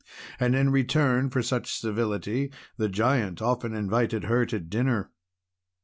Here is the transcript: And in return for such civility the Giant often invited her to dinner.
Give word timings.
And 0.39 0.55
in 0.55 0.71
return 0.71 1.29
for 1.29 1.43
such 1.43 1.79
civility 1.79 2.51
the 2.75 2.89
Giant 2.89 3.39
often 3.39 3.75
invited 3.75 4.23
her 4.23 4.47
to 4.47 4.59
dinner. 4.59 5.11